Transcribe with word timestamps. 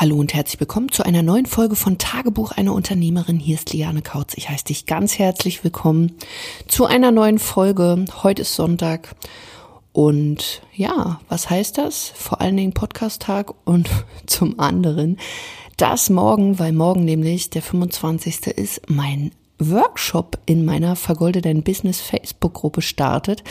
Hallo 0.00 0.14
und 0.14 0.32
herzlich 0.32 0.60
willkommen 0.60 0.92
zu 0.92 1.02
einer 1.02 1.24
neuen 1.24 1.44
Folge 1.44 1.74
von 1.74 1.98
Tagebuch 1.98 2.52
einer 2.52 2.72
Unternehmerin. 2.72 3.40
Hier 3.40 3.56
ist 3.56 3.72
Liane 3.72 4.00
Kautz. 4.00 4.34
Ich 4.36 4.48
heiße 4.48 4.66
dich 4.66 4.86
ganz 4.86 5.18
herzlich 5.18 5.64
willkommen 5.64 6.12
zu 6.68 6.86
einer 6.86 7.10
neuen 7.10 7.40
Folge. 7.40 8.04
Heute 8.22 8.42
ist 8.42 8.54
Sonntag. 8.54 9.16
Und 9.90 10.62
ja, 10.72 11.20
was 11.28 11.50
heißt 11.50 11.78
das? 11.78 12.12
Vor 12.14 12.40
allen 12.40 12.56
Dingen 12.56 12.74
Podcast-Tag 12.74 13.52
und 13.64 13.90
zum 14.26 14.60
anderen, 14.60 15.18
dass 15.76 16.10
morgen, 16.10 16.60
weil 16.60 16.70
morgen 16.72 17.04
nämlich 17.04 17.50
der 17.50 17.62
25. 17.62 18.46
ist, 18.56 18.82
mein 18.88 19.32
Workshop 19.58 20.38
in 20.46 20.64
meiner 20.64 20.94
Vergolde 20.94 21.42
dein 21.42 21.64
Business 21.64 22.00
Facebook-Gruppe 22.00 22.82
startet. 22.82 23.42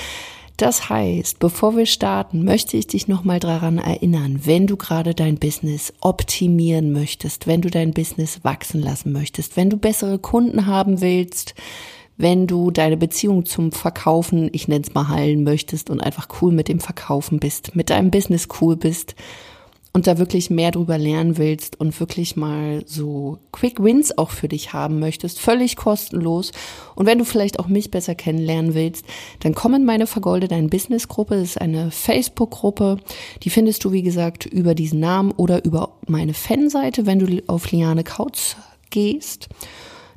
Das 0.57 0.89
heißt, 0.89 1.37
bevor 1.37 1.77
wir 1.77 1.85
starten, 1.85 2.43
möchte 2.43 2.77
ich 2.77 2.87
dich 2.87 3.07
nochmal 3.07 3.39
daran 3.39 3.77
erinnern, 3.77 4.41
wenn 4.43 4.65
du 4.65 4.75
gerade 4.75 5.13
dein 5.13 5.37
Business 5.37 5.93
optimieren 6.01 6.91
möchtest, 6.91 7.45
wenn 7.45 7.61
du 7.61 7.69
dein 7.69 7.91
Business 7.93 8.43
wachsen 8.43 8.81
lassen 8.81 9.11
möchtest, 9.11 9.55
wenn 9.55 9.69
du 9.69 9.77
bessere 9.77 10.17
Kunden 10.17 10.65
haben 10.65 10.99
willst, 10.99 11.53
wenn 12.17 12.47
du 12.47 12.71
deine 12.71 12.97
Beziehung 12.97 13.45
zum 13.45 13.71
Verkaufen, 13.71 14.49
ich 14.51 14.67
nenne 14.67 14.83
es 14.83 14.95
mal 14.95 15.09
heilen 15.09 15.43
möchtest 15.43 15.91
und 15.91 16.01
einfach 16.01 16.27
cool 16.41 16.51
mit 16.51 16.69
dem 16.69 16.79
Verkaufen 16.79 17.39
bist, 17.39 17.75
mit 17.75 17.91
deinem 17.91 18.09
Business 18.09 18.47
cool 18.59 18.75
bist 18.75 19.13
und 19.93 20.05
da 20.05 20.17
wirklich 20.17 20.49
mehr 20.49 20.71
drüber 20.71 20.97
lernen 20.97 21.37
willst 21.37 21.79
und 21.79 21.99
wirklich 21.99 22.35
mal 22.35 22.83
so 22.85 23.39
Quick 23.51 23.83
Wins 23.83 24.17
auch 24.17 24.29
für 24.29 24.47
dich 24.47 24.73
haben 24.73 24.99
möchtest, 24.99 25.39
völlig 25.39 25.75
kostenlos. 25.75 26.51
Und 26.95 27.05
wenn 27.05 27.17
du 27.17 27.25
vielleicht 27.25 27.59
auch 27.59 27.67
mich 27.67 27.89
besser 27.89 28.13
kennenlernen 28.13 28.73
willst, 28.73 29.05
dann 29.39 29.55
komm 29.55 29.73
in 29.73 29.85
meine 29.85 30.07
Vergolde 30.07 30.47
dein 30.47 30.69
Business 30.69 31.07
Gruppe. 31.07 31.35
Das 31.35 31.49
ist 31.49 31.61
eine 31.61 31.91
Facebook 31.91 32.51
Gruppe. 32.51 32.97
Die 33.43 33.49
findest 33.49 33.83
du, 33.85 33.91
wie 33.91 34.03
gesagt, 34.03 34.45
über 34.45 34.75
diesen 34.75 34.99
Namen 34.99 35.31
oder 35.31 35.65
über 35.65 35.93
meine 36.07 36.33
Fanseite, 36.33 37.05
wenn 37.05 37.19
du 37.19 37.43
auf 37.47 37.71
Liane 37.71 38.03
Kautz 38.03 38.55
gehst. 38.89 39.47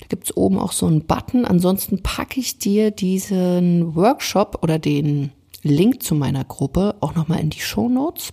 Da 0.00 0.06
gibt's 0.08 0.36
oben 0.36 0.58
auch 0.58 0.72
so 0.72 0.86
einen 0.86 1.06
Button. 1.06 1.44
Ansonsten 1.44 2.02
packe 2.02 2.40
ich 2.40 2.58
dir 2.58 2.90
diesen 2.90 3.94
Workshop 3.94 4.58
oder 4.62 4.78
den 4.78 5.32
Link 5.62 6.02
zu 6.02 6.14
meiner 6.14 6.44
Gruppe 6.44 6.96
auch 7.00 7.14
nochmal 7.14 7.40
in 7.40 7.50
die 7.50 7.60
Show 7.60 7.88
Notes. 7.88 8.32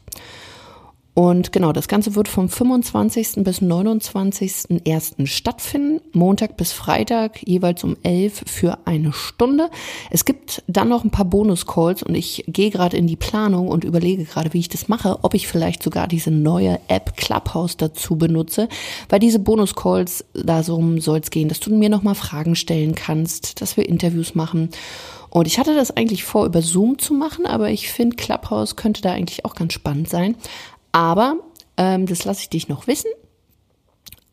Und 1.18 1.52
genau, 1.52 1.72
das 1.74 1.88
Ganze 1.88 2.14
wird 2.14 2.28
vom 2.28 2.48
25. 2.48 3.44
bis 3.44 3.60
29.01. 3.60 5.26
stattfinden, 5.26 6.00
Montag 6.14 6.58
bis 6.58 6.74
Freitag, 6.74 7.42
jeweils 7.44 7.84
um 7.84 7.98
11 8.04 8.44
für 8.46 8.78
eine 8.86 9.12
Stunde. 9.14 9.72
Es 10.12 10.26
gibt 10.26 10.62
dann 10.68 10.90
noch 10.90 11.04
ein 11.04 11.10
paar 11.10 11.26
Bonus-Calls 11.26 12.04
und 12.04 12.14
ich 12.14 12.44
gehe 12.46 12.70
gerade 12.70 12.98
in 12.98 13.08
die 13.08 13.16
Planung 13.16 13.70
und 13.70 13.84
überlege 13.84 14.26
gerade, 14.26 14.54
wie 14.54 14.60
ich 14.60 14.70
das 14.70 14.90
mache, 14.90 15.18
ob 15.24 15.34
ich 15.34 15.48
vielleicht 15.48 15.82
sogar 15.82 16.08
diese 16.08 16.30
neue 16.30 16.80
App 16.88 17.18
Clubhouse 17.18 17.78
dazu 17.78 18.16
benutze, 18.16 18.70
weil 19.10 19.18
diese 19.18 19.40
Bonus-Calls, 19.40 20.24
darum 20.36 21.02
soll 21.02 21.18
es 21.18 21.32
gehen, 21.32 21.50
dass 21.50 21.60
du 21.60 21.76
mir 21.76 21.90
nochmal 21.90 22.14
Fragen 22.14 22.56
stellen 22.56 22.94
kannst, 22.94 23.60
dass 23.60 23.76
wir 23.76 23.90
Interviews 23.90 24.36
machen. 24.36 24.70
Und 25.30 25.48
ich 25.48 25.60
hatte 25.60 25.76
das 25.76 25.96
eigentlich 25.96 26.24
vor, 26.24 26.46
über 26.46 26.62
Zoom 26.62 27.00
zu 27.00 27.14
machen, 27.14 27.46
aber 27.46 27.70
ich 27.70 27.92
finde, 27.92 28.16
Clubhouse 28.16 28.76
könnte 28.76 29.02
da 29.02 29.12
eigentlich 29.12 29.46
auch 29.46 29.56
ganz 29.56 29.74
spannend 29.74 30.10
sein. 30.10 30.36
Aber 30.98 31.36
ähm, 31.78 32.08
das 32.08 32.26
lasse 32.26 32.42
ich 32.42 32.50
dich 32.50 32.70
noch 32.70 32.88
wissen. 32.88 33.12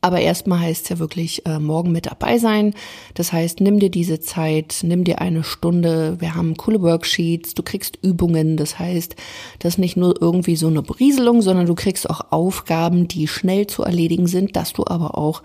Aber 0.00 0.20
erstmal 0.20 0.60
heißt 0.60 0.84
es 0.84 0.88
ja 0.88 0.98
wirklich 0.98 1.44
äh, 1.44 1.58
morgen 1.58 1.92
mit 1.92 2.06
dabei 2.06 2.38
sein. 2.38 2.74
Das 3.12 3.34
heißt, 3.34 3.60
nimm 3.60 3.80
dir 3.80 3.90
diese 3.90 4.18
Zeit, 4.20 4.78
nimm 4.82 5.04
dir 5.04 5.20
eine 5.20 5.44
Stunde. 5.44 6.16
Wir 6.22 6.34
haben 6.34 6.56
coole 6.56 6.80
Worksheets, 6.80 7.52
du 7.52 7.62
kriegst 7.62 7.98
Übungen. 8.00 8.56
Das 8.56 8.78
heißt, 8.78 9.14
das 9.58 9.74
ist 9.74 9.78
nicht 9.78 9.98
nur 9.98 10.14
irgendwie 10.22 10.56
so 10.56 10.68
eine 10.68 10.80
Berieselung, 10.80 11.42
sondern 11.42 11.66
du 11.66 11.74
kriegst 11.74 12.08
auch 12.08 12.32
Aufgaben, 12.32 13.08
die 13.08 13.28
schnell 13.28 13.66
zu 13.66 13.82
erledigen 13.82 14.26
sind, 14.26 14.56
dass 14.56 14.72
du 14.72 14.84
aber 14.86 15.18
auch 15.18 15.42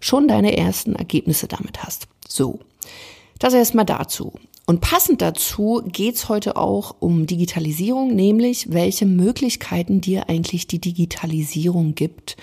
schon 0.00 0.28
deine 0.28 0.56
ersten 0.56 0.94
Ergebnisse 0.94 1.46
damit 1.46 1.82
hast. 1.82 2.08
So, 2.26 2.60
das 3.38 3.52
erstmal 3.52 3.84
dazu. 3.84 4.32
Und 4.66 4.80
passend 4.80 5.20
dazu 5.20 5.82
geht's 5.86 6.28
heute 6.28 6.56
auch 6.56 6.96
um 6.98 7.26
Digitalisierung, 7.26 8.14
nämlich 8.14 8.72
welche 8.72 9.04
Möglichkeiten 9.04 10.00
dir 10.00 10.28
eigentlich 10.30 10.66
die 10.66 10.80
Digitalisierung 10.80 11.94
gibt. 11.94 12.36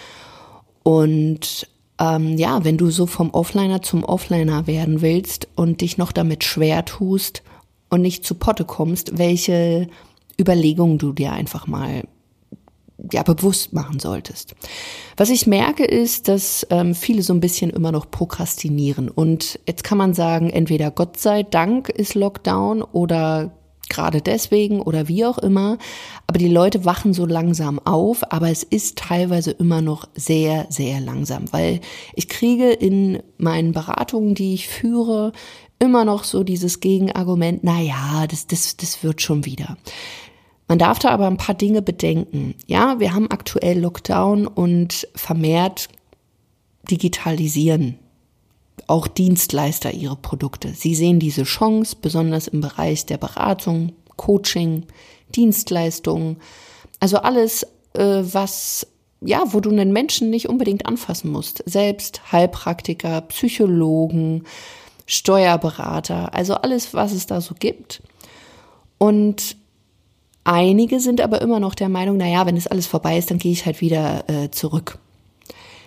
Und 0.83 1.67
ähm, 1.99 2.37
ja, 2.37 2.63
wenn 2.63 2.77
du 2.77 2.91
so 2.91 3.07
vom 3.07 3.31
Offliner 3.31 3.81
zum 3.81 4.03
Offliner 4.03 4.67
werden 4.67 5.01
willst 5.01 5.47
und 5.55 5.81
dich 5.81 5.97
noch 5.97 6.11
damit 6.11 6.43
schwer 6.43 6.85
tust 6.85 7.41
und 7.89 8.01
nicht 8.01 8.23
zu 8.23 8.35
Potte 8.35 8.65
kommst, 8.65 9.17
welche 9.17 9.87
Überlegungen 10.39 10.99
du 10.99 11.13
dir 11.13 11.31
einfach 11.31 11.65
mal 11.65 12.03
ja, 13.11 13.23
bewusst 13.23 13.73
machen 13.73 13.99
solltest. 13.99 14.55
Was 15.17 15.29
ich 15.29 15.47
merke 15.47 15.85
ist, 15.85 16.27
dass 16.27 16.65
ähm, 16.69 16.93
viele 16.95 17.23
so 17.23 17.33
ein 17.33 17.39
bisschen 17.39 17.71
immer 17.71 17.91
noch 17.91 18.11
prokrastinieren. 18.11 19.09
Und 19.09 19.59
jetzt 19.67 19.83
kann 19.83 19.97
man 19.97 20.13
sagen, 20.13 20.49
entweder 20.49 20.91
Gott 20.91 21.17
sei 21.17 21.43
Dank 21.43 21.89
ist 21.89 22.15
Lockdown 22.15 22.81
oder 22.81 23.51
gerade 23.91 24.21
deswegen 24.21 24.81
oder 24.81 25.07
wie 25.07 25.25
auch 25.25 25.37
immer. 25.37 25.77
Aber 26.27 26.39
die 26.39 26.47
Leute 26.47 26.85
wachen 26.85 27.13
so 27.13 27.25
langsam 27.25 27.79
auf, 27.79 28.31
aber 28.31 28.49
es 28.49 28.63
ist 28.63 28.97
teilweise 28.97 29.51
immer 29.51 29.81
noch 29.81 30.07
sehr, 30.15 30.65
sehr 30.69 30.99
langsam, 30.99 31.51
weil 31.51 31.81
ich 32.15 32.29
kriege 32.29 32.71
in 32.71 33.21
meinen 33.37 33.73
Beratungen, 33.73 34.33
die 34.33 34.53
ich 34.53 34.67
führe, 34.67 35.33
immer 35.77 36.05
noch 36.05 36.23
so 36.23 36.43
dieses 36.43 36.79
Gegenargument, 36.79 37.63
na 37.63 37.81
ja, 37.81 38.27
das, 38.27 38.47
das, 38.47 38.77
das 38.77 39.03
wird 39.03 39.21
schon 39.21 39.45
wieder. 39.45 39.77
Man 40.71 40.79
darf 40.79 40.99
da 40.99 41.09
aber 41.09 41.27
ein 41.27 41.35
paar 41.35 41.53
Dinge 41.53 41.81
bedenken. 41.81 42.55
Ja, 42.65 42.97
wir 43.01 43.13
haben 43.13 43.29
aktuell 43.29 43.77
Lockdown 43.77 44.47
und 44.47 45.05
vermehrt 45.15 45.89
digitalisieren 46.89 47.99
auch 48.87 49.09
Dienstleister 49.09 49.91
ihre 49.91 50.15
Produkte. 50.15 50.69
Sie 50.69 50.95
sehen 50.95 51.19
diese 51.19 51.43
Chance, 51.43 51.97
besonders 52.01 52.47
im 52.47 52.61
Bereich 52.61 53.05
der 53.05 53.17
Beratung, 53.17 53.91
Coaching, 54.15 54.85
Dienstleistungen, 55.35 56.37
also 57.01 57.17
alles, 57.17 57.63
äh, 57.91 58.21
was 58.21 58.87
ja, 59.19 59.43
wo 59.47 59.59
du 59.59 59.71
einen 59.71 59.91
Menschen 59.91 60.29
nicht 60.29 60.47
unbedingt 60.47 60.85
anfassen 60.85 61.33
musst. 61.33 61.63
Selbst 61.65 62.31
Heilpraktiker, 62.31 63.19
Psychologen, 63.19 64.45
Steuerberater, 65.05 66.33
also 66.33 66.53
alles, 66.53 66.93
was 66.93 67.11
es 67.11 67.25
da 67.25 67.41
so 67.41 67.55
gibt. 67.59 68.01
Und 68.99 69.57
Einige 70.43 70.99
sind 70.99 71.21
aber 71.21 71.41
immer 71.41 71.59
noch 71.59 71.75
der 71.75 71.89
Meinung, 71.89 72.17
na 72.17 72.27
ja, 72.27 72.45
wenn 72.45 72.57
es 72.57 72.67
alles 72.67 72.87
vorbei 72.87 73.17
ist, 73.17 73.29
dann 73.29 73.37
gehe 73.37 73.51
ich 73.51 73.65
halt 73.65 73.81
wieder 73.81 74.27
äh, 74.27 74.49
zurück. 74.49 74.97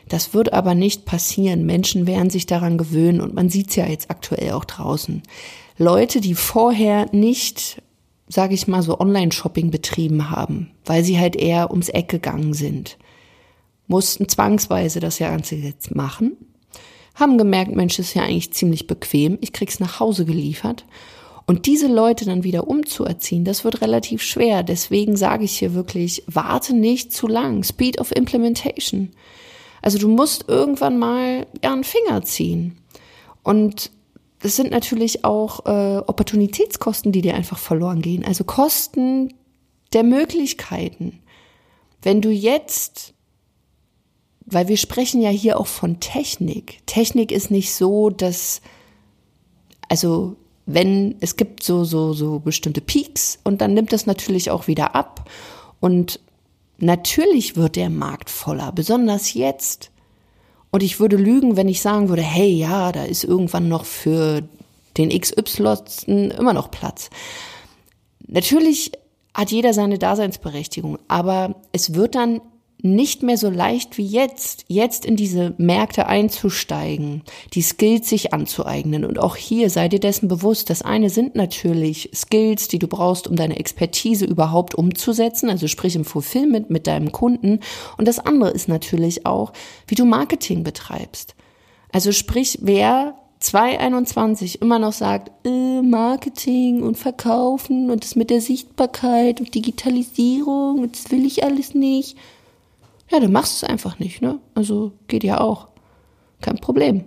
Das 0.09 0.35
wird 0.35 0.53
aber 0.53 0.75
nicht 0.75 1.07
passieren. 1.07 1.67
Menschen 1.67 2.07
werden 2.07 2.31
sich 2.31 2.47
daran 2.47 2.79
gewöhnen 2.79 3.21
und 3.21 3.35
man 3.35 3.49
sieht 3.49 3.71
es 3.71 3.77
ja 3.77 3.87
jetzt 3.87 4.11
aktuell 4.11 4.53
auch 4.53 4.65
draußen. 4.65 5.23
Leute, 5.77 6.21
die 6.21 6.35
vorher 6.35 7.07
nicht, 7.13 7.83
sage 8.29 8.55
ich 8.55 8.69
mal, 8.69 8.83
so 8.83 9.01
Online-Shopping 9.01 9.71
betrieben 9.71 10.31
haben, 10.31 10.71
weil 10.85 11.03
sie 11.03 11.19
halt 11.19 11.35
eher 11.35 11.71
ums 11.71 11.89
Eck 11.89 12.09
gegangen 12.09 12.55
sind, 12.55 12.97
mussten 13.89 14.29
zwangsweise 14.29 15.01
das 15.01 15.19
Ganze 15.19 15.57
jetzt 15.57 15.95
machen, 15.95 16.37
haben 17.15 17.39
gemerkt, 17.39 17.75
Mensch, 17.75 17.99
ist 17.99 18.15
ja 18.15 18.23
eigentlich 18.23 18.53
ziemlich 18.53 18.87
bequem, 18.87 19.39
ich 19.41 19.53
krieg's 19.53 19.81
nach 19.81 20.01
Hause 20.01 20.25
geliefert 20.25 20.85
und 21.47 21.67
diese 21.67 21.89
Leute 21.89 22.25
dann 22.25 22.43
wieder 22.43 22.69
umzuerziehen, 22.69 23.45
das 23.45 23.65
wird 23.65 23.83
relativ 23.83 24.23
schwer. 24.23 24.63
Deswegen 24.63 25.17
sage 25.17 25.45
ich 25.45 25.59
hier 25.59 25.75
wirklich, 25.75 26.23
warte 26.27 26.75
nicht 26.75 27.13
zu 27.13 27.27
lang. 27.27 27.65
Speed 27.65 28.01
of 28.01 28.13
Implementation. 28.13 29.11
Also 29.83 29.99
du 29.99 30.09
musst 30.09 30.49
irgendwann 30.49 30.99
mal 30.99 31.47
ja, 31.63 31.73
einen 31.73 31.85
Finger 31.85 32.23
ziehen. 32.23 32.79
Und 33.43 33.91
das 34.41 34.57
sind 34.57 34.71
natürlich 34.71 35.25
auch 35.25 35.67
äh, 35.67 35.99
Opportunitätskosten, 35.99 37.13
die 37.13 37.21
dir 37.21 37.35
einfach 37.35 37.59
verloren 37.59 38.01
gehen. 38.01 38.25
Also 38.25 38.45
Kosten 38.45 39.35
der 39.93 40.03
Möglichkeiten. 40.03 41.21
Wenn 42.01 42.23
du 42.23 42.31
jetzt, 42.31 43.13
weil 44.47 44.69
wir 44.69 44.79
sprechen 44.79 45.21
ja 45.21 45.31
hier 45.31 45.61
auch 45.61 45.67
von 45.67 46.01
Technik. 46.01 46.87
Technik 46.87 47.31
ist 47.31 47.51
nicht 47.51 47.75
so, 47.75 48.09
dass, 48.09 48.63
also 49.91 50.37
wenn 50.67 51.17
es 51.21 51.37
gibt 51.37 51.63
so 51.63 51.85
so 51.85 52.13
so 52.13 52.39
bestimmte 52.39 52.81
Peaks 52.81 53.39
und 53.45 53.61
dann 53.61 53.75
nimmt 53.75 53.93
das 53.93 54.07
natürlich 54.07 54.51
auch 54.51 54.67
wieder 54.67 54.95
ab 54.95 55.29
und 55.81 56.21
natürlich 56.79 57.57
wird 57.57 57.77
der 57.77 57.91
Markt 57.91 58.31
voller, 58.31 58.73
besonders 58.73 59.35
jetzt. 59.35 59.91
Und 60.71 60.83
ich 60.83 60.99
würde 60.99 61.17
lügen, 61.17 61.57
wenn 61.57 61.69
ich 61.69 61.81
sagen 61.81 62.09
würde, 62.09 62.23
hey, 62.23 62.51
ja, 62.51 62.91
da 62.91 63.05
ist 63.05 63.23
irgendwann 63.23 63.69
noch 63.69 63.85
für 63.85 64.43
den 64.97 65.11
XY 65.11 65.77
immer 66.07 66.53
noch 66.53 66.71
Platz. 66.71 67.11
Natürlich 68.27 68.93
hat 69.35 69.51
jeder 69.51 69.73
seine 69.73 69.99
Daseinsberechtigung, 69.99 70.99
aber 71.09 71.57
es 71.73 71.95
wird 71.95 72.15
dann 72.15 72.41
nicht 72.85 73.23
mehr 73.23 73.39
so 73.39 73.49
leicht 73.49 73.97
wie 73.97 74.05
jetzt, 74.05 74.67
jetzt 74.69 75.07
in 75.07 75.17
diese 75.17 75.55
Märkte 75.57 76.07
einzusteigen, 76.07 77.23
die 77.55 77.63
Skills 77.63 78.11
sich 78.11 78.35
anzueignen. 78.35 79.07
Und 79.07 79.19
auch 79.19 79.37
hier 79.37 79.71
sei 79.71 79.89
dir 79.89 80.01
dessen 80.01 80.29
bewusst, 80.29 80.69
das 80.69 80.83
eine 80.83 81.09
sind 81.09 81.35
natürlich 81.35 82.11
Skills, 82.15 82.69
die 82.69 82.79
du 82.79 82.87
brauchst, 82.87 83.27
um 83.27 83.37
deine 83.37 83.59
Expertise 83.59 84.27
überhaupt 84.27 84.75
umzusetzen, 84.75 85.49
also 85.49 85.67
sprich 85.67 85.97
im 85.97 86.05
Fulfillment 86.05 86.69
mit 86.69 86.87
deinem 86.87 87.11
Kunden. 87.11 87.61
Und 87.97 88.07
das 88.07 88.19
andere 88.19 88.51
ist 88.51 88.69
natürlich 88.69 89.25
auch, 89.25 89.55
wie 89.87 89.95
du 89.95 90.05
Marketing 90.05 90.63
betreibst. 90.63 91.35
Also 91.91 92.13
sprich, 92.13 92.59
wer 92.61 93.15
2021 93.41 94.61
immer 94.61 94.79
noch 94.79 94.93
sagt, 94.93 95.31
äh, 95.47 95.81
Marketing 95.81 96.83
und 96.83 96.99
Verkaufen 96.99 97.91
und 97.91 98.05
das 98.05 98.15
mit 98.15 98.29
der 98.29 98.43
Sichtbarkeit 98.43 99.41
und 99.41 99.55
Digitalisierung, 99.55 100.87
das 100.91 101.11
will 101.11 101.25
ich 101.25 101.45
alles 101.45 101.75
nicht 101.75 102.19
ja, 103.11 103.21
dann 103.21 103.33
machst 103.33 103.63
du 103.63 103.67
es 103.67 103.71
einfach 103.71 103.99
nicht, 103.99 104.23
ne? 104.23 104.41
Also 104.55 104.93
geht 105.09 105.25
ja 105.25 105.41
auch. 105.41 105.69
Kein 106.41 106.57
Problem. 106.57 107.05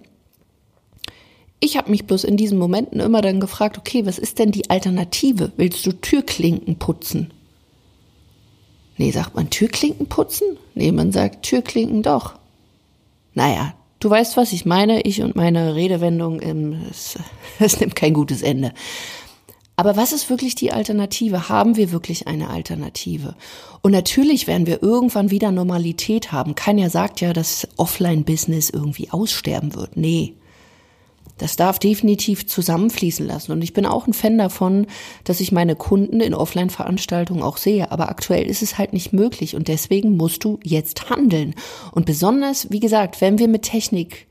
Ich 1.59 1.77
habe 1.77 1.89
mich 1.89 2.05
bloß 2.05 2.23
in 2.23 2.37
diesen 2.37 2.57
Momenten 2.59 2.99
immer 2.99 3.21
dann 3.21 3.39
gefragt, 3.39 3.77
okay, 3.77 4.05
was 4.05 4.19
ist 4.19 4.37
denn 4.39 4.51
die 4.51 4.69
Alternative? 4.69 5.51
Willst 5.57 5.85
du 5.85 5.91
Türklinken 5.91 6.77
putzen? 6.77 7.33
Nee, 8.97 9.11
sagt 9.11 9.35
man 9.35 9.49
Türklinken 9.49 10.07
putzen? 10.07 10.57
Nee, 10.75 10.91
man 10.91 11.11
sagt 11.11 11.43
Türklinken 11.43 12.03
doch. 12.03 12.37
Naja, 13.33 13.73
du 13.99 14.09
weißt, 14.09 14.37
was 14.37 14.53
ich 14.53 14.65
meine. 14.65 15.01
Ich 15.01 15.21
und 15.21 15.35
meine 15.35 15.75
Redewendung, 15.75 16.39
es, 16.89 17.17
es 17.59 17.79
nimmt 17.79 17.95
kein 17.95 18.13
gutes 18.13 18.41
Ende. 18.41 18.73
Aber 19.79 19.95
was 19.95 20.11
ist 20.11 20.31
wirklich 20.31 20.55
die 20.55 20.71
Alternative? 20.71 21.49
Haben 21.49 21.75
wir 21.75 21.91
wirklich 21.91 22.27
eine 22.27 22.49
Alternative? 22.49 23.35
Und 23.83 23.91
natürlich 23.91 24.47
werden 24.47 24.65
wir 24.65 24.81
irgendwann 24.81 25.29
wieder 25.29 25.51
Normalität 25.51 26.31
haben. 26.31 26.55
Keiner 26.55 26.89
sagt 26.89 27.21
ja, 27.21 27.31
dass 27.31 27.67
Offline-Business 27.77 28.71
irgendwie 28.71 29.11
aussterben 29.11 29.75
wird. 29.75 29.95
Nee. 29.95 30.33
Das 31.37 31.57
darf 31.57 31.77
definitiv 31.77 32.47
zusammenfließen 32.47 33.27
lassen. 33.27 33.51
Und 33.51 33.61
ich 33.61 33.73
bin 33.73 33.85
auch 33.85 34.07
ein 34.07 34.13
Fan 34.13 34.39
davon, 34.39 34.87
dass 35.25 35.41
ich 35.41 35.51
meine 35.51 35.75
Kunden 35.75 36.21
in 36.21 36.33
Offline-Veranstaltungen 36.33 37.43
auch 37.43 37.57
sehe. 37.57 37.91
Aber 37.91 38.09
aktuell 38.09 38.47
ist 38.47 38.63
es 38.63 38.79
halt 38.79 38.93
nicht 38.93 39.13
möglich. 39.13 39.55
Und 39.55 39.67
deswegen 39.67 40.17
musst 40.17 40.43
du 40.43 40.59
jetzt 40.63 41.11
handeln. 41.11 41.53
Und 41.91 42.07
besonders, 42.07 42.71
wie 42.71 42.79
gesagt, 42.79 43.21
wenn 43.21 43.37
wir 43.37 43.47
mit 43.47 43.61
Technik 43.61 44.25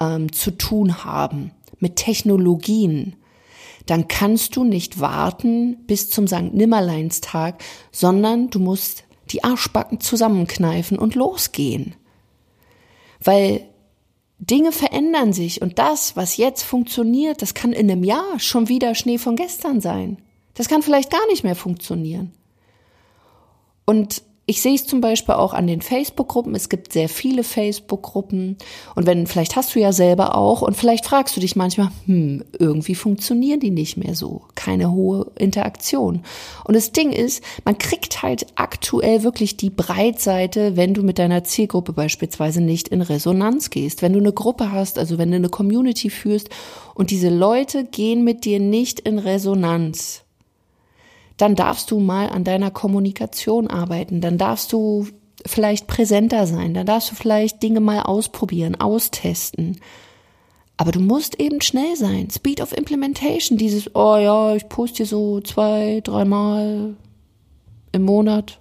ähm, 0.00 0.32
zu 0.32 0.52
tun 0.52 1.04
haben, 1.04 1.50
mit 1.80 1.96
Technologien, 1.96 3.16
dann 3.86 4.08
kannst 4.08 4.56
du 4.56 4.64
nicht 4.64 5.00
warten 5.00 5.84
bis 5.86 6.10
zum 6.10 6.26
St. 6.26 6.52
Nimmerleinstag, 6.54 7.62
sondern 7.92 8.50
du 8.50 8.58
musst 8.58 9.04
die 9.30 9.44
Arschbacken 9.44 10.00
zusammenkneifen 10.00 10.98
und 10.98 11.14
losgehen. 11.14 11.94
Weil 13.22 13.68
Dinge 14.38 14.72
verändern 14.72 15.32
sich 15.32 15.62
und 15.62 15.78
das, 15.78 16.16
was 16.16 16.36
jetzt 16.36 16.62
funktioniert, 16.62 17.40
das 17.40 17.54
kann 17.54 17.72
in 17.72 17.90
einem 17.90 18.04
Jahr 18.04 18.38
schon 18.38 18.68
wieder 18.68 18.94
Schnee 18.94 19.18
von 19.18 19.36
gestern 19.36 19.80
sein. 19.80 20.18
Das 20.54 20.68
kann 20.68 20.82
vielleicht 20.82 21.10
gar 21.10 21.26
nicht 21.28 21.44
mehr 21.44 21.56
funktionieren. 21.56 22.32
Und 23.86 24.22
ich 24.46 24.60
sehe 24.60 24.74
es 24.74 24.86
zum 24.86 25.00
Beispiel 25.00 25.34
auch 25.34 25.54
an 25.54 25.66
den 25.66 25.80
Facebook-Gruppen. 25.80 26.54
Es 26.54 26.68
gibt 26.68 26.92
sehr 26.92 27.08
viele 27.08 27.44
Facebook-Gruppen. 27.44 28.58
Und 28.94 29.06
wenn, 29.06 29.26
vielleicht 29.26 29.56
hast 29.56 29.74
du 29.74 29.80
ja 29.80 29.92
selber 29.92 30.36
auch 30.36 30.60
und 30.60 30.76
vielleicht 30.76 31.06
fragst 31.06 31.34
du 31.34 31.40
dich 31.40 31.56
manchmal, 31.56 31.88
hm, 32.04 32.44
irgendwie 32.58 32.94
funktionieren 32.94 33.60
die 33.60 33.70
nicht 33.70 33.96
mehr 33.96 34.14
so. 34.14 34.42
Keine 34.54 34.92
hohe 34.92 35.30
Interaktion. 35.38 36.22
Und 36.64 36.74
das 36.74 36.92
Ding 36.92 37.10
ist, 37.10 37.42
man 37.64 37.78
kriegt 37.78 38.22
halt 38.22 38.46
aktuell 38.56 39.22
wirklich 39.22 39.56
die 39.56 39.70
Breitseite, 39.70 40.76
wenn 40.76 40.92
du 40.92 41.02
mit 41.02 41.18
deiner 41.18 41.44
Zielgruppe 41.44 41.94
beispielsweise 41.94 42.60
nicht 42.60 42.88
in 42.88 43.00
Resonanz 43.00 43.70
gehst. 43.70 44.02
Wenn 44.02 44.12
du 44.12 44.18
eine 44.18 44.32
Gruppe 44.32 44.72
hast, 44.72 44.98
also 44.98 45.16
wenn 45.16 45.30
du 45.30 45.36
eine 45.36 45.48
Community 45.48 46.10
führst 46.10 46.50
und 46.94 47.10
diese 47.10 47.30
Leute 47.30 47.84
gehen 47.84 48.24
mit 48.24 48.44
dir 48.44 48.60
nicht 48.60 49.00
in 49.00 49.18
Resonanz 49.18 50.23
dann 51.36 51.56
darfst 51.56 51.90
du 51.90 52.00
mal 52.00 52.28
an 52.28 52.44
deiner 52.44 52.70
Kommunikation 52.70 53.68
arbeiten, 53.68 54.20
dann 54.20 54.38
darfst 54.38 54.72
du 54.72 55.06
vielleicht 55.46 55.86
präsenter 55.86 56.46
sein, 56.46 56.74
dann 56.74 56.86
darfst 56.86 57.10
du 57.10 57.14
vielleicht 57.14 57.62
Dinge 57.62 57.80
mal 57.80 58.02
ausprobieren, 58.02 58.76
austesten. 58.76 59.80
Aber 60.76 60.90
du 60.90 61.00
musst 61.00 61.40
eben 61.40 61.60
schnell 61.60 61.94
sein. 61.96 62.28
Speed 62.30 62.60
of 62.60 62.76
Implementation, 62.76 63.58
dieses, 63.58 63.94
oh 63.94 64.16
ja, 64.16 64.56
ich 64.56 64.68
poste 64.68 65.06
so 65.06 65.40
zwei, 65.40 66.00
dreimal 66.02 66.96
im 67.92 68.02
Monat, 68.02 68.60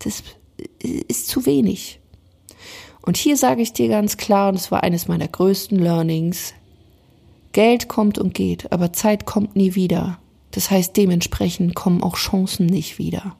das 0.00 0.22
ist 0.82 1.28
zu 1.28 1.46
wenig. 1.46 2.00
Und 3.02 3.16
hier 3.16 3.36
sage 3.36 3.62
ich 3.62 3.72
dir 3.72 3.88
ganz 3.88 4.18
klar, 4.18 4.50
und 4.50 4.56
es 4.56 4.70
war 4.70 4.82
eines 4.82 5.08
meiner 5.08 5.28
größten 5.28 5.78
Learnings, 5.78 6.52
Geld 7.52 7.88
kommt 7.88 8.18
und 8.18 8.34
geht, 8.34 8.70
aber 8.70 8.92
Zeit 8.92 9.26
kommt 9.26 9.56
nie 9.56 9.74
wieder. 9.74 10.19
Das 10.50 10.70
heißt, 10.70 10.96
dementsprechend 10.96 11.74
kommen 11.74 12.02
auch 12.02 12.16
Chancen 12.16 12.66
nicht 12.66 12.98
wieder. 12.98 13.36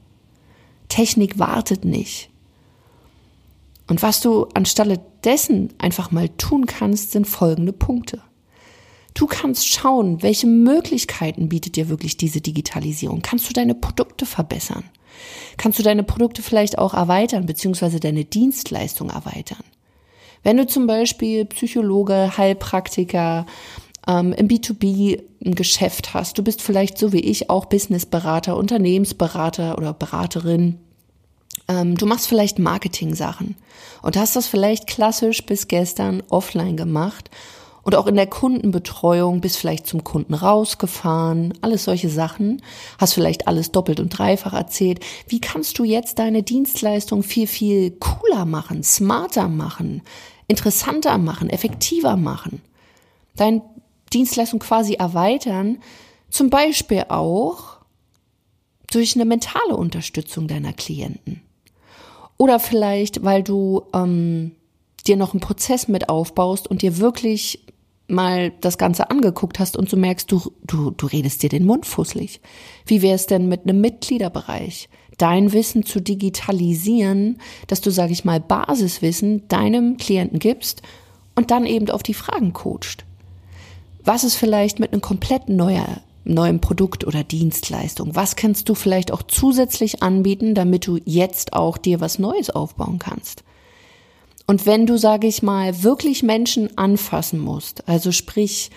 Technik 0.89 1.39
wartet 1.39 1.85
nicht. 1.85 2.31
Und 3.89 4.03
was 4.03 4.21
du 4.21 4.45
anstelle 4.55 5.01
dessen 5.25 5.73
einfach 5.79 6.13
mal 6.13 6.29
tun 6.29 6.67
kannst, 6.67 7.11
sind 7.11 7.27
folgende 7.27 7.73
Punkte. 7.73 8.23
Du 9.15 9.27
kannst 9.27 9.67
schauen, 9.67 10.23
welche 10.23 10.47
Möglichkeiten 10.47 11.49
bietet 11.49 11.77
dir 11.77 11.89
wirklich 11.89 12.17
diese 12.17 12.41
Digitalisierung. 12.41 13.23
Kannst 13.23 13.49
du 13.49 13.53
deine 13.53 13.75
Produkte 13.75 14.27
verbessern? 14.27 14.85
Kannst 15.57 15.79
du 15.79 15.83
deine 15.83 16.05
Produkte 16.05 16.43
vielleicht 16.43 16.79
auch 16.79 16.95
erweitern, 16.95 17.47
beziehungsweise 17.47 17.99
deine 17.99 18.25
Dienstleistung 18.25 19.11
erweitern? 19.11 19.65
Wenn 20.43 20.57
du 20.57 20.67
zum 20.67 20.87
Beispiel 20.87 21.45
Psychologe, 21.47 22.37
Heilpraktiker, 22.37 23.47
ähm, 24.11 24.33
im 24.33 24.49
B2B 24.49 25.23
ein 25.45 25.55
Geschäft 25.55 26.15
hast, 26.15 26.37
du 26.37 26.43
bist 26.43 26.63
vielleicht 26.63 26.99
so 26.99 27.13
wie 27.13 27.21
ich 27.21 27.49
auch 27.49 27.67
Businessberater, 27.67 28.57
Unternehmensberater 28.57 29.79
oder 29.79 29.93
Beraterin, 29.93 30.79
ähm, 31.69 31.97
du 31.97 32.07
machst 32.07 32.27
vielleicht 32.27 32.59
Marketing-Sachen 32.59 33.55
und 34.03 34.17
hast 34.17 34.37
das 34.37 34.47
vielleicht 34.47 34.87
klassisch 34.87 35.47
bis 35.47 35.69
gestern 35.69 36.23
offline 36.29 36.77
gemacht 36.77 37.31
und 37.83 37.95
auch 37.95 38.07
in 38.07 38.17
der 38.17 38.27
Kundenbetreuung 38.27 39.41
bist 39.41 39.57
vielleicht 39.57 39.87
zum 39.87 40.05
Kunden 40.05 40.35
rausgefahren, 40.35 41.55
alles 41.61 41.85
solche 41.85 42.11
Sachen, 42.11 42.63
hast 42.99 43.15
vielleicht 43.15 43.49
alles 43.49 43.73
doppelt 43.73 44.01
und 44.01 44.11
dreifach 44.11 44.53
erzählt. 44.53 45.01
Wie 45.29 45.41
kannst 45.41 45.79
du 45.79 45.85
jetzt 45.85 46.19
deine 46.19 46.43
Dienstleistung 46.43 47.23
viel, 47.23 47.47
viel 47.47 47.93
cooler 47.93 48.45
machen, 48.45 48.83
smarter 48.83 49.49
machen, 49.49 50.03
interessanter 50.47 51.17
machen, 51.19 51.49
effektiver 51.49 52.17
machen? 52.17 52.61
Dein 53.37 53.63
Dienstleistung 54.13 54.61
quasi 54.61 54.95
erweitern, 54.95 55.79
zum 56.31 56.51
Beispiel 56.51 57.05
auch 57.09 57.79
durch 58.91 59.15
eine 59.15 59.25
mentale 59.25 59.77
Unterstützung 59.77 60.49
deiner 60.49 60.73
Klienten. 60.73 61.43
Oder 62.37 62.59
vielleicht, 62.59 63.23
weil 63.25 63.43
du 63.43 63.83
ähm, 63.95 64.53
dir 65.07 65.17
noch 65.17 65.33
einen 65.33 65.41
Prozess 65.41 65.89
mit 65.89 66.09
aufbaust 66.09 66.69
und 66.69 66.83
dir 66.83 66.99
wirklich 66.99 67.67
mal 68.09 68.51
das 68.61 68.79
Ganze 68.79 69.11
angeguckt 69.11 69.59
hast 69.59 69.77
und 69.77 69.91
du 69.93 69.97
merkst, 69.97 70.31
du, 70.31 70.53
du, 70.67 70.91
du 70.91 71.07
redest 71.07 71.43
dir 71.43 71.49
den 71.49 71.65
Mund 71.65 71.87
fusselig. 71.87 72.41
Wie 72.87 73.03
wäre 73.03 73.15
es 73.15 73.27
denn 73.27 73.49
mit 73.49 73.63
einem 73.63 73.81
Mitgliederbereich? 73.81 74.89
Dein 75.17 75.53
Wissen 75.53 75.85
zu 75.85 76.01
digitalisieren, 76.01 77.39
dass 77.67 77.81
du, 77.81 77.91
sage 77.91 78.13
ich 78.13 78.25
mal, 78.25 78.41
Basiswissen 78.41 79.47
deinem 79.49 79.97
Klienten 79.97 80.39
gibst 80.39 80.83
und 81.37 81.51
dann 81.51 81.67
eben 81.67 81.91
auf 81.91 82.03
die 82.03 82.15
Fragen 82.15 82.53
coacht. 82.53 83.05
Was 84.05 84.25
ist 84.25 84.37
vielleicht 84.37 84.79
mit 84.79 84.93
einem 84.93 85.03
komplett 85.03 85.49
neuer, 85.49 86.01
neuem 86.25 86.61
Produkt 86.61 87.07
oder 87.07 87.25
Dienstleistung? 87.25 88.15
Was 88.17 88.37
kannst 88.37 88.69
du 88.69 88.75
vielleicht 88.75 89.13
auch 89.13 89.23
zusätzlich 89.23 90.03
anbieten, 90.03 90.55
damit 90.55 90.87
du 90.87 90.99
jetzt 91.05 91.53
auch 91.53 91.79
dir 91.79 92.01
was 92.01 92.19
Neues 92.19 92.51
aufbauen 92.51 92.99
kannst? 92.99 93.45
Und 94.47 94.67
wenn 94.67 94.87
du, 94.87 94.99
sage 94.99 95.29
ich 95.29 95.43
mal, 95.43 95.83
wirklich 95.83 96.23
Menschen 96.23 96.77
anfassen 96.77 97.39
musst, 97.39 97.87
also 97.89 98.11
sprich, 98.11 98.71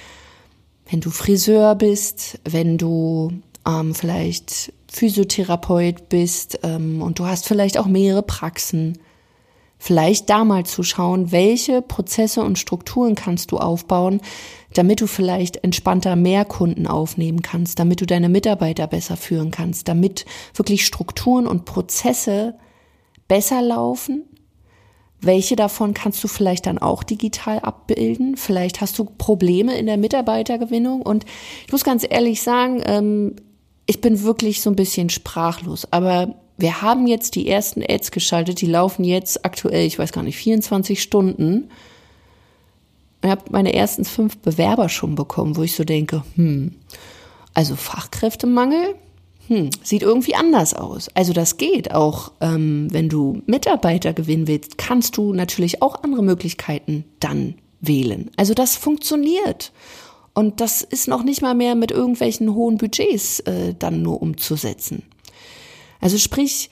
wenn 0.90 1.00
du 1.00 1.10
Friseur 1.10 1.74
bist, 1.76 2.40
wenn 2.44 2.78
du 2.78 3.32
ähm, 3.68 3.96
vielleicht 3.96 4.72
Physiotherapeut 4.92 6.10
bist 6.10 6.60
ähm, 6.62 7.02
und 7.02 7.18
du 7.18 7.26
hast 7.26 7.48
vielleicht 7.48 7.80
auch 7.80 7.88
mehrere 7.88 8.22
Praxen, 8.22 9.00
vielleicht 9.84 10.30
da 10.30 10.46
mal 10.46 10.66
zu 10.66 10.82
schauen, 10.82 11.34
welche 11.34 11.82
Prozesse 11.82 12.42
und 12.42 12.58
Strukturen 12.58 13.16
kannst 13.16 13.52
du 13.52 13.58
aufbauen, 13.58 14.22
damit 14.74 15.02
du 15.02 15.08
vielleicht 15.08 15.58
entspannter 15.58 16.16
mehr 16.16 16.46
Kunden 16.46 16.88
aufnehmen 16.88 17.42
kannst, 17.42 17.80
damit 17.80 18.00
du 18.00 18.06
deine 18.06 18.30
Mitarbeiter 18.30 18.88
besser 18.88 19.18
führen 19.18 19.52
kannst, 19.52 19.90
damit 19.90 20.24
wirklich 20.54 20.86
Strukturen 20.86 21.46
und 21.48 21.66
Prozesse 21.66 22.56
besser 23.28 23.62
laufen. 23.62 24.24
Welche 25.20 25.58
davon 25.58 25.94
kannst 25.94 26.24
du 26.24 26.30
vielleicht 26.30 26.66
dann 26.66 26.78
auch 26.78 27.04
digital 27.04 27.60
abbilden? 27.60 28.38
Vielleicht 28.38 28.80
hast 28.80 28.98
du 28.98 29.04
Probleme 29.04 29.78
in 29.78 29.88
der 29.88 29.98
Mitarbeitergewinnung. 29.98 31.02
Und 31.02 31.26
ich 31.66 31.74
muss 31.74 31.84
ganz 31.84 32.08
ehrlich 32.10 32.42
sagen, 32.42 32.82
ähm, 32.86 33.36
ich 33.86 34.00
bin 34.00 34.24
wirklich 34.24 34.62
so 34.62 34.70
ein 34.70 34.78
bisschen 34.78 35.10
sprachlos. 35.10 35.86
Aber 35.92 36.36
wir 36.58 36.82
haben 36.82 37.08
jetzt 37.08 37.36
die 37.36 37.48
ersten 37.48 37.84
Ads 37.88 38.12
geschaltet, 38.12 38.62
die 38.62 38.68
laufen 38.68 39.04
jetzt 39.04 39.46
aktuell, 39.46 39.86
ich 39.86 39.98
weiß 39.98 40.12
gar 40.12 40.24
nicht, 40.24 40.38
24 40.38 41.02
Stunden. 41.02 41.70
Ich 43.24 43.30
habe 43.30 43.44
meine 43.52 43.74
ersten 43.74 44.06
fünf 44.06 44.38
Bewerber 44.38 44.90
schon 44.90 45.16
bekommen, 45.16 45.56
wo 45.56 45.64
ich 45.64 45.76
so 45.76 45.84
denke, 45.84 46.24
hm, 46.36 46.76
also 47.54 47.76
Fachkräftemangel, 47.76 48.96
hm, 49.48 49.70
sieht 49.82 50.04
irgendwie 50.04 50.36
anders 50.36 50.74
aus. 50.74 51.10
Also 51.16 51.34
das 51.34 51.58
geht 51.58 51.94
auch, 51.94 52.32
ähm, 52.40 52.88
wenn 52.92 53.10
du 53.10 53.42
Mitarbeiter 53.46 54.14
gewinnen 54.14 54.48
willst, 54.48 54.78
kannst 54.78 55.18
du 55.18 55.34
natürlich 55.34 55.82
auch 55.82 56.04
andere 56.04 56.24
Möglichkeiten 56.24 57.06
dann 57.20 57.56
wählen. 57.82 58.32
Also 58.38 58.54
das 58.54 58.76
funktioniert. 58.76 59.72
Und 60.34 60.62
das 60.62 60.82
ist 60.82 61.08
noch 61.08 61.24
nicht 61.24 61.42
mal 61.42 61.54
mehr 61.54 61.76
mit 61.76 61.92
irgendwelchen 61.92 62.56
hohen 62.56 62.78
Budgets 62.78 63.42
äh, 63.42 63.76
dann 63.78 64.02
nur 64.02 64.22
umzusetzen. 64.22 65.04
Also 66.04 66.18
sprich, 66.18 66.70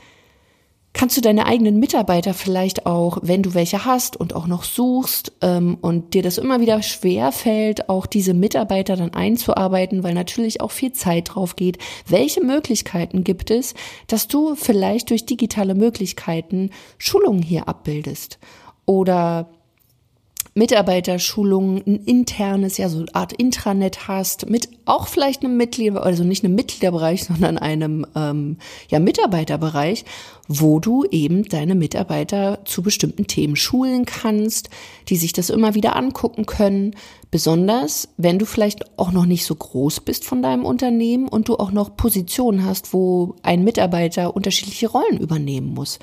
kannst 0.92 1.16
du 1.16 1.22
deine 1.22 1.46
eigenen 1.46 1.80
Mitarbeiter 1.80 2.34
vielleicht 2.34 2.86
auch, 2.86 3.20
wenn 3.22 3.42
du 3.44 3.54
welche 3.54 3.86
hast 3.86 4.18
und 4.18 4.36
auch 4.36 4.46
noch 4.46 4.66
suchst 4.66 5.32
ähm, 5.40 5.78
und 5.80 6.14
dir 6.14 6.22
das 6.22 6.38
immer 6.38 6.60
wieder 6.60 6.82
schwer 6.82 7.32
fällt, 7.32 7.88
auch 7.88 8.08
diese 8.08 8.34
Mitarbeiter 8.34 8.98
dann 8.98 9.14
einzuarbeiten, 9.14 10.04
weil 10.04 10.14
natürlich 10.14 10.60
auch 10.60 10.72
viel 10.72 10.92
Zeit 10.92 11.34
drauf 11.34 11.56
geht. 11.56 11.78
Welche 12.06 12.44
Möglichkeiten 12.44 13.24
gibt 13.24 13.52
es, 13.52 13.74
dass 14.08 14.28
du 14.28 14.56
vielleicht 14.56 15.12
durch 15.12 15.26
digitale 15.26 15.76
Möglichkeiten 15.76 16.70
Schulungen 16.98 17.42
hier 17.42 17.70
abbildest? 17.70 18.38
Oder 18.86 19.50
Mitarbeiterschulungen, 20.54 21.82
ein 21.88 22.04
internes, 22.04 22.78
ja, 22.78 22.90
so 22.90 23.00
eine 23.00 23.16
Art 23.16 23.32
Intranet 23.32 24.10
hast, 24.10 24.50
mit 24.50 24.68
auch 24.84 25.08
vielleicht 25.08 25.44
einem 25.44 25.56
Mitglied, 25.56 25.96
also 25.96 26.26
nicht 26.26 26.44
einem 26.44 26.56
Mitgliederbereich, 26.56 27.24
sondern 27.28 27.58
einem 27.58 28.06
ähm, 28.16 28.58
ja, 28.90 29.00
Mitarbeiterbereich, 29.00 30.04
wo 30.50 30.80
du 30.80 31.06
eben 31.06 31.46
deine 31.46 31.76
Mitarbeiter 31.76 32.60
zu 32.66 32.82
bestimmten 32.82 33.28
Themen 33.28 33.56
schulen 33.56 34.04
kannst, 34.04 34.70
die 35.08 35.16
sich 35.16 35.32
das 35.32 35.50
immer 35.50 35.74
wieder 35.74 35.96
angucken 35.96 36.46
können. 36.46 36.96
Besonders, 37.30 38.10
wenn 38.18 38.38
du 38.38 38.46
vielleicht 38.46 39.00
auch 39.00 39.14
noch 39.14 39.26
nicht 39.26 39.46
so 39.46 39.56
groß 39.56 40.02
bist 40.02 40.26
von 40.26 40.42
deinem 40.42 40.66
Unternehmen 40.66 41.30
und 41.30 41.48
du 41.48 41.56
auch 41.56 41.72
noch 41.72 41.96
Positionen 41.96 42.66
hast, 42.66 42.94
wo 42.94 43.36
ein 43.42 43.64
Mitarbeiter 43.64 44.36
unterschiedliche 44.36 44.90
Rollen 44.90 45.18
übernehmen 45.18 45.74
muss. 45.74 46.00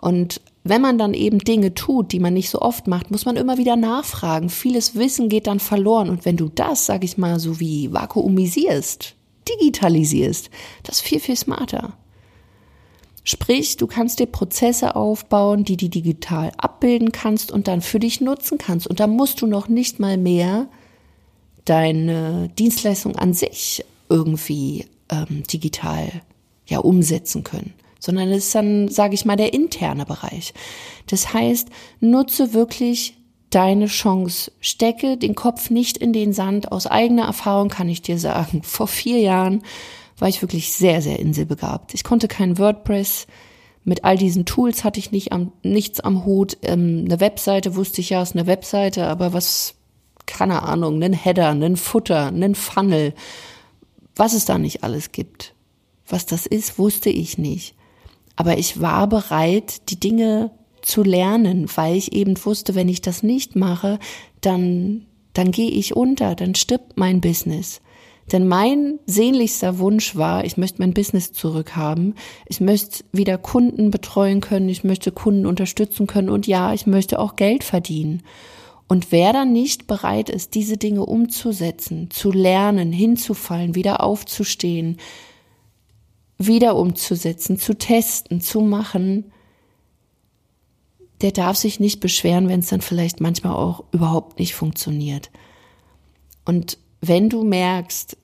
Und 0.00 0.40
wenn 0.68 0.82
man 0.82 0.98
dann 0.98 1.14
eben 1.14 1.38
Dinge 1.38 1.74
tut, 1.74 2.12
die 2.12 2.20
man 2.20 2.34
nicht 2.34 2.50
so 2.50 2.60
oft 2.60 2.86
macht, 2.86 3.10
muss 3.10 3.24
man 3.24 3.36
immer 3.36 3.58
wieder 3.58 3.76
nachfragen. 3.76 4.50
Vieles 4.50 4.94
Wissen 4.94 5.28
geht 5.28 5.46
dann 5.46 5.60
verloren. 5.60 6.10
Und 6.10 6.24
wenn 6.24 6.36
du 6.36 6.48
das, 6.48 6.86
sag 6.86 7.04
ich 7.04 7.18
mal, 7.18 7.38
so 7.40 7.60
wie 7.60 7.92
vakuumisierst, 7.92 9.14
digitalisierst, 9.48 10.50
das 10.82 10.96
ist 10.96 11.02
viel, 11.02 11.20
viel 11.20 11.36
smarter. 11.36 11.94
Sprich, 13.24 13.76
du 13.76 13.86
kannst 13.86 14.20
dir 14.20 14.26
Prozesse 14.26 14.96
aufbauen, 14.96 15.64
die 15.64 15.76
du 15.76 15.88
digital 15.88 16.52
abbilden 16.56 17.12
kannst 17.12 17.52
und 17.52 17.68
dann 17.68 17.82
für 17.82 17.98
dich 17.98 18.20
nutzen 18.20 18.58
kannst. 18.58 18.86
Und 18.86 19.00
da 19.00 19.06
musst 19.06 19.42
du 19.42 19.46
noch 19.46 19.68
nicht 19.68 20.00
mal 20.00 20.16
mehr 20.16 20.68
deine 21.64 22.48
Dienstleistung 22.58 23.16
an 23.16 23.34
sich 23.34 23.84
irgendwie 24.08 24.86
ähm, 25.10 25.42
digital 25.46 26.10
ja 26.66 26.78
umsetzen 26.78 27.44
können 27.44 27.74
sondern 27.98 28.30
es 28.30 28.46
ist 28.46 28.54
dann, 28.54 28.88
sage 28.88 29.14
ich 29.14 29.24
mal, 29.24 29.36
der 29.36 29.52
interne 29.52 30.06
Bereich. 30.06 30.54
Das 31.06 31.32
heißt, 31.32 31.68
nutze 32.00 32.54
wirklich 32.54 33.18
deine 33.50 33.86
Chance. 33.86 34.52
Stecke 34.60 35.16
den 35.16 35.34
Kopf 35.34 35.70
nicht 35.70 35.96
in 35.96 36.12
den 36.12 36.32
Sand. 36.32 36.70
Aus 36.70 36.86
eigener 36.86 37.24
Erfahrung 37.24 37.68
kann 37.68 37.88
ich 37.88 38.02
dir 38.02 38.18
sagen, 38.18 38.62
vor 38.64 38.88
vier 38.88 39.18
Jahren 39.18 39.62
war 40.18 40.28
ich 40.28 40.42
wirklich 40.42 40.72
sehr, 40.72 41.00
sehr 41.00 41.18
inselbegabt. 41.18 41.94
Ich 41.94 42.04
konnte 42.04 42.28
kein 42.28 42.58
WordPress. 42.58 43.26
Mit 43.84 44.04
all 44.04 44.18
diesen 44.18 44.44
Tools 44.44 44.84
hatte 44.84 45.00
ich 45.00 45.12
nicht 45.12 45.32
am, 45.32 45.52
nichts 45.62 46.00
am 46.00 46.24
Hut. 46.24 46.58
Ähm, 46.62 47.04
eine 47.06 47.20
Webseite 47.20 47.76
wusste 47.76 48.00
ich 48.00 48.10
ja, 48.10 48.20
ist 48.20 48.34
eine 48.34 48.46
Webseite, 48.46 49.06
aber 49.06 49.32
was, 49.32 49.76
keine 50.26 50.62
Ahnung, 50.64 50.96
einen 50.96 51.12
Header, 51.12 51.48
einen 51.48 51.76
Footer, 51.76 52.26
einen 52.26 52.54
Funnel, 52.54 53.14
was 54.14 54.34
es 54.34 54.44
da 54.44 54.58
nicht 54.58 54.82
alles 54.82 55.12
gibt. 55.12 55.54
Was 56.06 56.26
das 56.26 56.46
ist, 56.46 56.78
wusste 56.78 57.10
ich 57.10 57.38
nicht. 57.38 57.77
Aber 58.38 58.56
ich 58.56 58.80
war 58.80 59.08
bereit, 59.08 59.90
die 59.90 59.98
Dinge 59.98 60.52
zu 60.80 61.02
lernen, 61.02 61.66
weil 61.74 61.96
ich 61.96 62.12
eben 62.12 62.36
wusste, 62.44 62.76
wenn 62.76 62.88
ich 62.88 63.00
das 63.00 63.24
nicht 63.24 63.56
mache, 63.56 63.98
dann, 64.40 65.06
dann 65.32 65.50
gehe 65.50 65.72
ich 65.72 65.96
unter, 65.96 66.36
dann 66.36 66.54
stirbt 66.54 66.96
mein 66.96 67.20
Business. 67.20 67.80
Denn 68.30 68.46
mein 68.46 69.00
sehnlichster 69.06 69.80
Wunsch 69.80 70.14
war, 70.14 70.44
ich 70.44 70.56
möchte 70.56 70.80
mein 70.80 70.94
Business 70.94 71.32
zurückhaben. 71.32 72.14
Ich 72.46 72.60
möchte 72.60 73.02
wieder 73.10 73.38
Kunden 73.38 73.90
betreuen 73.90 74.40
können. 74.40 74.68
Ich 74.68 74.84
möchte 74.84 75.10
Kunden 75.10 75.44
unterstützen 75.44 76.06
können. 76.06 76.28
Und 76.28 76.46
ja, 76.46 76.72
ich 76.72 76.86
möchte 76.86 77.18
auch 77.18 77.34
Geld 77.34 77.64
verdienen. 77.64 78.22
Und 78.86 79.10
wer 79.10 79.32
dann 79.32 79.52
nicht 79.52 79.88
bereit 79.88 80.30
ist, 80.30 80.54
diese 80.54 80.76
Dinge 80.76 81.04
umzusetzen, 81.04 82.08
zu 82.12 82.30
lernen, 82.30 82.92
hinzufallen, 82.92 83.74
wieder 83.74 84.04
aufzustehen, 84.04 84.98
wieder 86.38 86.76
umzusetzen, 86.76 87.58
zu 87.58 87.76
testen, 87.76 88.40
zu 88.40 88.60
machen, 88.60 89.32
der 91.20 91.32
darf 91.32 91.56
sich 91.56 91.80
nicht 91.80 92.00
beschweren, 92.00 92.48
wenn 92.48 92.60
es 92.60 92.68
dann 92.68 92.80
vielleicht 92.80 93.20
manchmal 93.20 93.54
auch 93.54 93.84
überhaupt 93.90 94.38
nicht 94.38 94.54
funktioniert. 94.54 95.30
Und 96.44 96.78
wenn 97.00 97.28
du 97.28 97.42
merkst, 97.42 98.16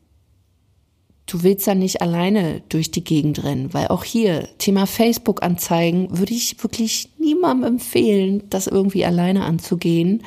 du 1.27 1.43
willst 1.43 1.67
dann 1.67 1.81
nicht 1.81 2.03
alleine 2.03 2.63
durch 2.69 2.93
die 2.93 3.03
Gegend 3.03 3.43
rennen, 3.43 3.75
weil 3.75 3.89
auch 3.89 4.05
hier 4.05 4.49
Thema 4.59 4.87
Facebook-Anzeigen 4.87 6.17
würde 6.17 6.35
ich 6.35 6.63
wirklich 6.63 7.09
niemandem 7.19 7.75
empfehlen, 7.75 8.45
das 8.51 8.69
irgendwie 8.69 9.05
alleine 9.05 9.45
anzugehen 9.45 10.23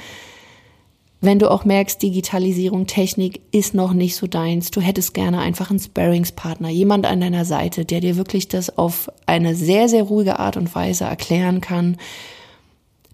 wenn 1.19 1.39
du 1.39 1.49
auch 1.49 1.65
merkst, 1.65 2.01
Digitalisierung, 2.01 2.85
Technik 2.85 3.41
ist 3.51 3.73
noch 3.73 3.93
nicht 3.93 4.15
so 4.15 4.27
deins, 4.27 4.69
du 4.69 4.81
hättest 4.81 5.13
gerne 5.13 5.39
einfach 5.39 5.69
einen 5.69 5.79
Sparringspartner, 5.79 6.69
jemand 6.69 7.05
an 7.07 7.21
deiner 7.21 7.45
Seite, 7.45 7.85
der 7.85 8.01
dir 8.01 8.17
wirklich 8.17 8.47
das 8.47 8.77
auf 8.77 9.09
eine 9.25 9.55
sehr, 9.55 9.89
sehr 9.89 10.03
ruhige 10.03 10.39
Art 10.39 10.57
und 10.57 10.73
Weise 10.75 11.05
erklären 11.05 11.59
kann, 11.59 11.97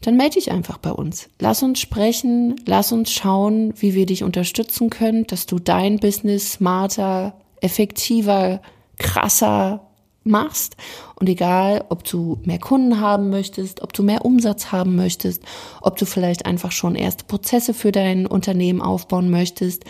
dann 0.01 0.17
melde 0.17 0.35
dich 0.35 0.51
einfach 0.51 0.79
bei 0.79 0.91
uns. 0.91 1.29
Lass 1.39 1.63
uns 1.63 1.79
sprechen, 1.79 2.55
lass 2.65 2.91
uns 2.91 3.11
schauen, 3.11 3.73
wie 3.77 3.93
wir 3.93 4.05
dich 4.05 4.23
unterstützen 4.23 4.89
können, 4.89 5.25
dass 5.27 5.45
du 5.45 5.59
dein 5.59 5.97
Business 5.97 6.53
smarter, 6.53 7.35
effektiver, 7.61 8.61
krasser 8.97 9.92
machst. 10.23 10.75
Und 11.15 11.29
egal, 11.29 11.85
ob 11.89 12.03
du 12.03 12.39
mehr 12.43 12.59
Kunden 12.59 12.99
haben 12.99 13.29
möchtest, 13.29 13.81
ob 13.81 13.93
du 13.93 14.03
mehr 14.03 14.25
Umsatz 14.25 14.71
haben 14.71 14.95
möchtest, 14.95 15.43
ob 15.81 15.97
du 15.97 16.05
vielleicht 16.05 16.45
einfach 16.45 16.71
schon 16.71 16.95
erste 16.95 17.25
Prozesse 17.25 17.73
für 17.73 17.91
dein 17.91 18.25
Unternehmen 18.25 18.81
aufbauen 18.81 19.29
möchtest. 19.29 19.85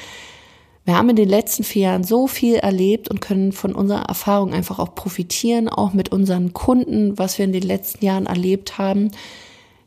Wir 0.85 0.97
haben 0.97 1.09
in 1.09 1.15
den 1.15 1.29
letzten 1.29 1.63
vier 1.63 1.83
Jahren 1.83 2.03
so 2.03 2.27
viel 2.27 2.55
erlebt 2.55 3.07
und 3.07 3.21
können 3.21 3.53
von 3.53 3.73
unserer 3.73 4.03
Erfahrung 4.03 4.53
einfach 4.53 4.79
auch 4.79 4.95
profitieren, 4.95 5.69
auch 5.69 5.93
mit 5.93 6.11
unseren 6.11 6.53
Kunden, 6.53 7.17
was 7.17 7.37
wir 7.37 7.45
in 7.45 7.53
den 7.53 7.63
letzten 7.63 8.03
Jahren 8.03 8.25
erlebt 8.25 8.77
haben. 8.77 9.11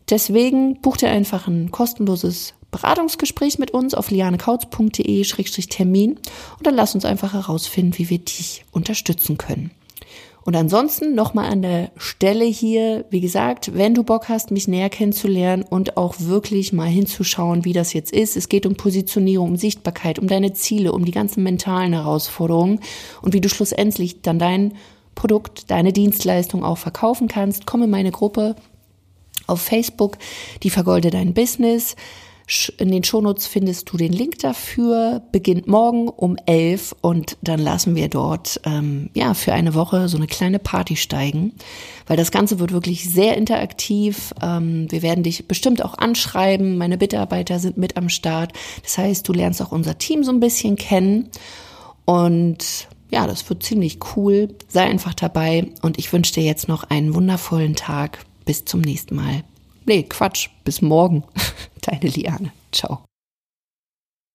Deswegen 0.08 0.80
buch 0.80 0.96
dir 0.96 1.10
einfach 1.10 1.48
ein 1.48 1.70
kostenloses 1.70 2.54
Beratungsgespräch 2.70 3.58
mit 3.58 3.72
uns 3.72 3.92
auf 3.94 4.10
lianekautz.de-termin 4.10 6.12
und 6.12 6.66
dann 6.66 6.74
lass 6.74 6.94
uns 6.94 7.04
einfach 7.04 7.34
herausfinden, 7.34 7.98
wie 7.98 8.08
wir 8.08 8.18
dich 8.18 8.64
unterstützen 8.72 9.36
können. 9.36 9.72
Und 10.46 10.54
ansonsten 10.54 11.16
nochmal 11.16 11.50
an 11.50 11.60
der 11.60 11.90
Stelle 11.96 12.44
hier, 12.44 13.04
wie 13.10 13.20
gesagt, 13.20 13.74
wenn 13.74 13.94
du 13.94 14.04
Bock 14.04 14.28
hast, 14.28 14.52
mich 14.52 14.68
näher 14.68 14.88
kennenzulernen 14.88 15.64
und 15.68 15.96
auch 15.96 16.14
wirklich 16.20 16.72
mal 16.72 16.86
hinzuschauen, 16.86 17.64
wie 17.64 17.72
das 17.72 17.92
jetzt 17.92 18.12
ist. 18.12 18.36
Es 18.36 18.48
geht 18.48 18.64
um 18.64 18.76
Positionierung, 18.76 19.50
um 19.50 19.56
Sichtbarkeit, 19.56 20.20
um 20.20 20.28
deine 20.28 20.52
Ziele, 20.52 20.92
um 20.92 21.04
die 21.04 21.10
ganzen 21.10 21.42
mentalen 21.42 21.94
Herausforderungen 21.94 22.78
und 23.22 23.34
wie 23.34 23.40
du 23.40 23.48
schlussendlich 23.48 24.22
dann 24.22 24.38
dein 24.38 24.74
Produkt, 25.16 25.68
deine 25.72 25.92
Dienstleistung 25.92 26.62
auch 26.62 26.78
verkaufen 26.78 27.26
kannst. 27.26 27.66
Komm 27.66 27.82
in 27.82 27.90
meine 27.90 28.12
Gruppe 28.12 28.54
auf 29.48 29.60
Facebook, 29.60 30.16
die 30.62 30.70
vergolde 30.70 31.10
dein 31.10 31.34
Business. 31.34 31.96
In 32.78 32.92
den 32.92 33.02
Shownotes 33.02 33.48
findest 33.48 33.90
du 33.90 33.96
den 33.96 34.12
Link 34.12 34.38
dafür. 34.38 35.20
Beginnt 35.32 35.66
morgen 35.66 36.08
um 36.08 36.36
elf 36.46 36.94
und 37.00 37.36
dann 37.42 37.58
lassen 37.58 37.96
wir 37.96 38.08
dort 38.08 38.60
ähm, 38.64 39.10
ja 39.14 39.34
für 39.34 39.52
eine 39.52 39.74
Woche 39.74 40.08
so 40.08 40.16
eine 40.16 40.28
kleine 40.28 40.60
Party 40.60 40.94
steigen, 40.94 41.54
weil 42.06 42.16
das 42.16 42.30
Ganze 42.30 42.60
wird 42.60 42.72
wirklich 42.72 43.10
sehr 43.10 43.36
interaktiv. 43.36 44.32
Ähm, 44.40 44.86
wir 44.90 45.02
werden 45.02 45.24
dich 45.24 45.48
bestimmt 45.48 45.84
auch 45.84 45.98
anschreiben. 45.98 46.78
Meine 46.78 46.98
Mitarbeiter 46.98 47.58
sind 47.58 47.78
mit 47.78 47.96
am 47.96 48.08
Start. 48.08 48.52
Das 48.84 48.96
heißt, 48.96 49.26
du 49.26 49.32
lernst 49.32 49.60
auch 49.60 49.72
unser 49.72 49.98
Team 49.98 50.22
so 50.22 50.30
ein 50.30 50.40
bisschen 50.40 50.76
kennen 50.76 51.30
und 52.04 52.86
ja, 53.10 53.26
das 53.26 53.48
wird 53.48 53.64
ziemlich 53.64 53.98
cool. 54.16 54.54
Sei 54.68 54.84
einfach 54.84 55.14
dabei 55.14 55.68
und 55.82 55.98
ich 55.98 56.12
wünsche 56.12 56.34
dir 56.34 56.44
jetzt 56.44 56.68
noch 56.68 56.84
einen 56.84 57.14
wundervollen 57.14 57.74
Tag. 57.74 58.24
Bis 58.44 58.64
zum 58.64 58.80
nächsten 58.80 59.16
Mal. 59.16 59.42
Nee, 59.86 60.02
Quatsch. 60.02 60.48
Bis 60.64 60.82
morgen. 60.82 61.24
Deine 61.82 62.08
Liane. 62.10 62.52
Ciao. 62.72 63.05